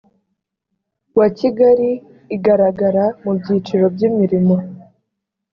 [1.17, 1.89] wa kigali
[2.35, 4.55] igaragara mu byiciro by imirimo